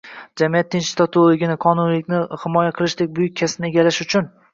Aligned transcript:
Jamiyatning 0.41 0.71
tinch-totuvligini, 0.85 1.57
qonuniylikni 1.65 2.21
himoya 2.45 2.73
qilishdek 2.79 3.13
buyuk 3.19 3.37
kasbni 3.43 3.71
egallash 3.71 4.01
uchun 4.07 4.33